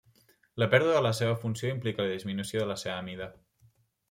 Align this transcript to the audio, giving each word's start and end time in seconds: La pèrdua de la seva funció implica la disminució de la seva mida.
La 0.63 0.67
pèrdua 0.71 0.95
de 0.95 1.03
la 1.07 1.11
seva 1.19 1.35
funció 1.43 1.69
implica 1.75 2.03
la 2.09 2.15
disminució 2.17 2.65
de 2.65 2.71
la 2.73 2.79
seva 2.87 2.97
mida. 3.13 3.31